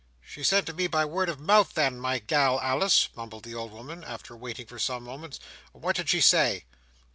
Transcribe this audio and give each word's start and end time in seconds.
"She 0.25 0.43
sent 0.43 0.65
to 0.65 0.73
me 0.73 0.87
by 0.87 1.05
word 1.05 1.29
of 1.29 1.39
mouth 1.39 1.75
then, 1.75 1.99
my 1.99 2.17
gal, 2.17 2.59
Alice?" 2.59 3.09
mumbled 3.13 3.43
the 3.43 3.53
old 3.53 3.71
woman, 3.71 4.03
after 4.03 4.35
waiting 4.35 4.65
for 4.65 4.79
some 4.79 5.03
moments. 5.03 5.39
"What 5.73 5.95
did 5.95 6.09
she 6.09 6.21
say?" 6.21 6.65